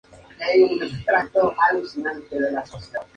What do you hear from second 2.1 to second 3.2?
cree culpable.